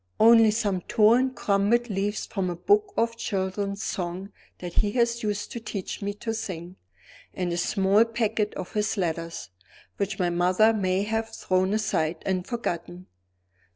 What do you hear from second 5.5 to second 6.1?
to teach